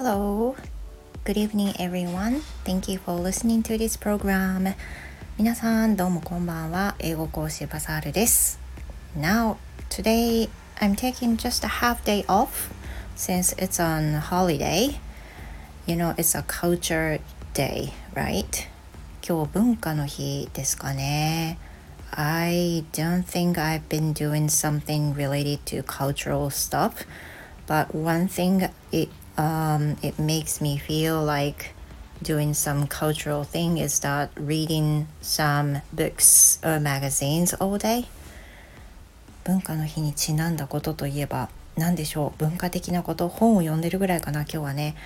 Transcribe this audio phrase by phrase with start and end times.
[0.00, 0.56] Hello,
[1.24, 2.42] good evening everyone.
[2.64, 4.74] Thank you for listening to this program.
[5.38, 6.94] 皆さんどうもこんばんは。
[6.98, 8.58] 英語講師バサールです。
[9.16, 9.56] Now,
[9.90, 10.48] today
[10.78, 12.70] I'm taking just a half day off
[13.16, 14.98] since it's on holiday.
[15.86, 17.20] You know, it's a culture
[17.54, 18.68] day, right?
[19.26, 21.58] 今日文化の日ですかね。
[22.12, 27.06] I don't think I've been doing something related to cultural stuff,
[27.70, 31.74] but one thing it um, it makes me feel like
[32.22, 38.06] doing some cultural thing is that reading some books or magazines all day.
[39.44, 44.96] 文化の日にちなんだことといえば何でしょう文化的なこと本を読んでるぐらいかな今日はね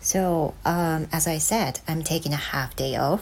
[0.00, 3.20] So um, as I said I'm taking a half day off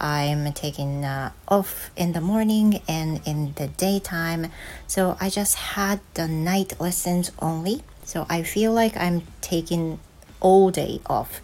[0.00, 4.50] I'm taking uh, off in the morning and in the daytime.
[4.86, 7.82] So I just had the night lessons only.
[8.04, 9.98] So I feel like I'm taking
[10.40, 11.40] all day off.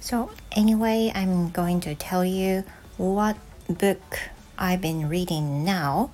[0.00, 2.62] So, anyway, I'm going to tell you
[2.96, 3.36] what
[3.68, 4.20] book
[4.56, 6.10] I've been reading now.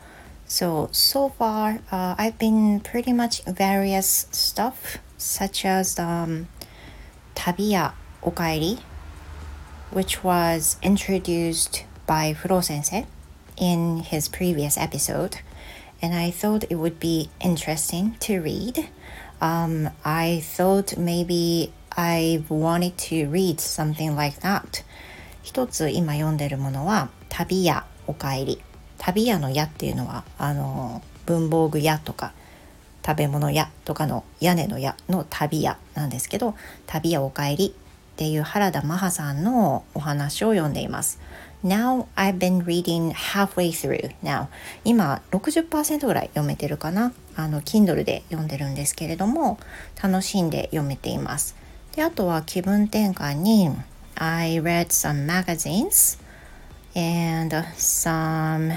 [0.46, 6.48] So, so far, uh, I've been pretty much various stuff such as um,
[7.34, 8.80] Tabiya Okaeri."
[9.92, 13.06] Which was introduced by Furo Sensei
[13.56, 15.38] in his previous episode,
[16.00, 18.88] and I thought it would be interesting to read.
[19.40, 24.84] Um, I thought maybe I wanted to read something like that.
[25.42, 28.60] 一つ今読んでるものは旅屋おかえり
[28.98, 32.32] 旅屋の屋っていうのはあの文房具屋とか
[33.04, 36.54] 食べ物屋とかの屋根の屋の旅屋なんですけど
[36.86, 37.74] 旅屋おかえり
[38.22, 41.18] っていう原田マハさんのお話を読んでいます。
[41.64, 44.46] Now I've been reading halfway through now
[44.84, 49.58] 今60%ぐらい読めてるかなあの Kindle で読んでるんですけれども
[50.00, 51.56] 楽しんで読めています
[51.96, 53.70] であとは気分転換に
[54.14, 56.20] I read some magazines
[56.94, 58.76] and some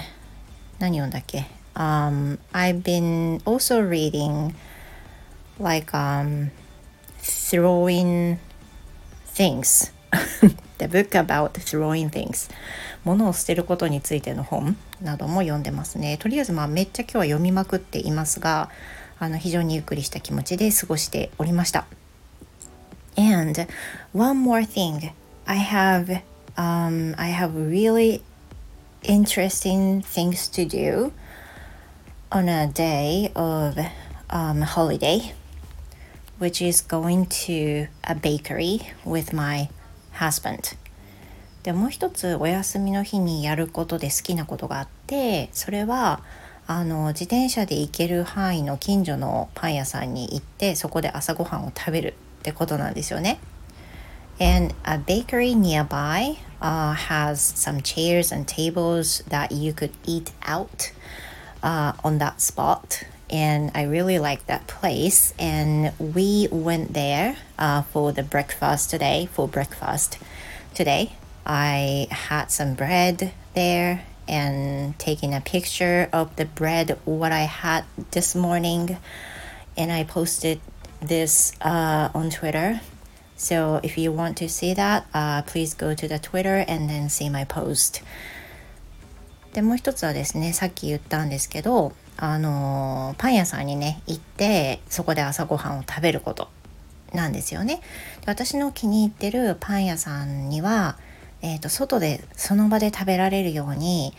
[0.79, 4.55] 何読んだっけ、um, I've been also reading
[5.59, 6.49] like um,
[7.19, 8.37] throwing
[9.35, 9.93] things
[10.77, 12.51] The book about throwing things
[13.03, 18.69] 物を捨てることについての本なども読んでますねとりあえずまあめっちゃ今日は読みまくっていますが
[19.19, 21.85] あの非常にゆっくりした気持ちで過ごしておりました
[23.17, 23.67] And
[24.13, 25.11] one more thing
[25.45, 26.21] I have
[26.57, 28.21] um, I have really
[29.03, 31.11] interesting things to do
[32.31, 33.77] on a day of
[34.29, 35.33] um, holiday
[36.39, 39.69] which is going to a bakery with my
[40.19, 40.77] husband.
[41.63, 46.21] でもう一つお休みの日にやることで好きなことがあってそれは
[46.67, 53.39] あの自転車で行ける範囲の近所のパン屋さんに行ってそこで朝ごはんを食べるってことなんですよね。
[54.39, 60.91] And a bakery nearby uh, has some chairs and tables that you could eat out
[61.63, 63.05] uh, on that spot.
[63.30, 65.32] and I really like that place.
[65.38, 69.28] And we went there uh, for the breakfast today.
[69.32, 70.18] For breakfast
[70.74, 71.12] today,
[71.46, 77.84] I had some bread there and taking a picture of the bread what I had
[78.12, 78.96] this morning,
[79.76, 80.60] and I posted
[81.00, 82.80] this uh, on Twitter.
[83.36, 87.08] So if you want to see that, uh, please go to the Twitter and then
[87.08, 88.02] see my post.
[89.52, 96.49] でもう一つはですねさっき言ったんですけど あのパン屋さんにね行ってそこで朝ごはんを食べること
[97.13, 97.81] なんですよね。
[98.21, 100.97] で私の気に入ってるパン屋さんには、
[101.41, 104.13] えーと、外でその場で食べられるように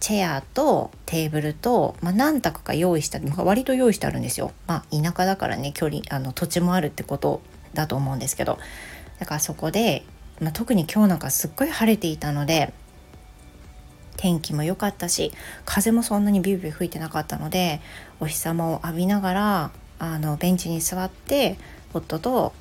[0.00, 4.52] チェアとテーブルと、まあ、何択か用意した割と用意してあるんですよ。
[4.66, 7.40] まあ、田舎だからね距離あの土地もあるってこと
[7.74, 8.58] だと思うんですけど
[9.18, 10.04] だからそこで、
[10.40, 12.72] まあ、特に今日なんかすっごい晴れていたので
[14.18, 15.32] 天気も良かったし
[15.64, 17.80] 風もそんなにビュービュー吹いてなかったので
[18.20, 21.56] お日様を浴びながらあのベンチに座って
[21.94, 22.52] 夫と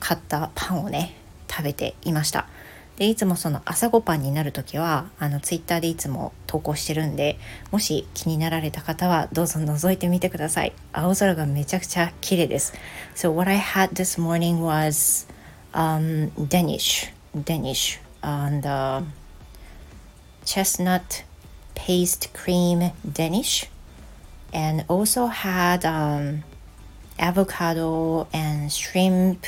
[0.00, 1.14] 買ったパンをね
[1.48, 2.48] 食べていました。
[2.96, 7.38] でいつもその朝ごパンになる時はあのツイッターでいつも投稿してるんで
[7.70, 10.72] もし気になられた方はどうぞ覗いてみてください。
[10.94, 12.72] 青空がめちゃくちゃ綺麗です。
[13.14, 15.28] So what I had this morning was、
[15.72, 17.12] um, Danish.
[17.34, 19.02] Danish and、uh,
[20.46, 21.24] chestnut
[21.74, 23.68] paste cream danish
[24.54, 26.42] and also had um,
[27.18, 29.44] avocado and shrimp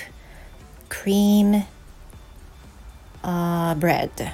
[0.90, 1.64] cream
[3.24, 4.32] uh, bread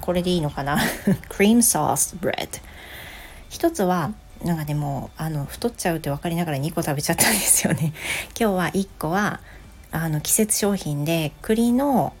[0.00, 0.78] これでいいのかな?
[1.28, 2.60] クリームソー bread。
[3.48, 4.12] 一つは、
[4.44, 7.92] なんかでも、あの、太っちゃうって分かりながら2個食べちゃったんですよね。
[8.38, 9.40] 今日は1個は、
[9.92, 12.12] あの、季節商品で、栗の、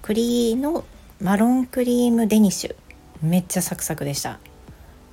[0.00, 0.84] 栗の
[1.20, 2.74] マロンクリームデニッシュ
[3.22, 4.38] めっちゃサクサクでした。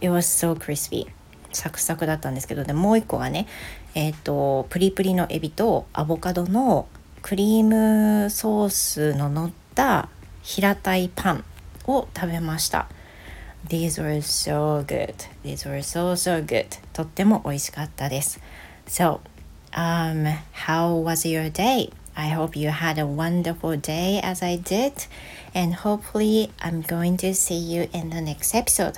[0.01, 1.07] It was so crispy.
[1.51, 3.47] サクサクだったんですけどでもう一個がね
[3.95, 6.88] えっ、ー、とプリプリのエビとアボカドの
[7.21, 10.09] クリームソースの乗った
[10.41, 11.44] 平たいパン
[11.85, 12.88] を食べました。
[13.67, 15.13] These were so good.
[15.44, 16.67] These were so so good.
[16.94, 18.39] とっても美味しかったです。
[18.88, 19.19] So,
[19.73, 21.91] um, how was your day?
[22.15, 24.94] I hope you had a wonderful day as I did
[25.53, 28.94] and hopefully I'm going to see you in the next episode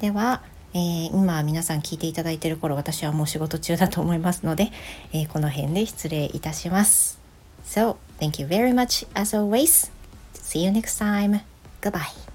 [0.00, 0.42] では
[0.72, 4.70] えー、今皆さん聞いていただいている頃私はもう仕事中だと思いますので、
[5.12, 7.18] えー、この辺で失礼いたします。
[7.64, 9.90] So, thank you very much as always.
[10.34, 11.40] See you next time.
[11.80, 12.29] Goodbye.